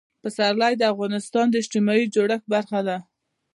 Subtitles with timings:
[0.21, 2.97] پسرلی د افغانستان د اجتماعي جوړښت برخه ده.